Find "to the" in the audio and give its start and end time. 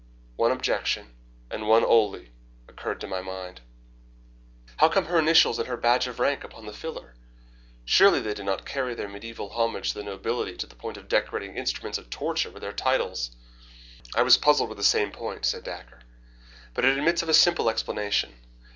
9.91-10.03, 10.57-10.73